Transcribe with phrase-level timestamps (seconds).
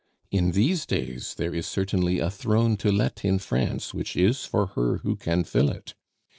[0.31, 4.65] In these days there is certainly a throne to let in France which is for
[4.73, 5.93] her who can fill it.